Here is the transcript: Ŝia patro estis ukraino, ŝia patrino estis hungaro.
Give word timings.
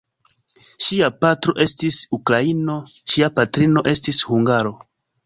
Ŝia 0.85 1.09
patro 1.25 1.53
estis 1.65 1.97
ukraino, 2.19 2.79
ŝia 3.13 3.29
patrino 3.37 3.85
estis 3.93 4.23
hungaro. 4.31 4.73